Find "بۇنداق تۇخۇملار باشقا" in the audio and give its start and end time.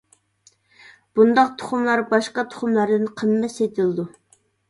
1.17-2.45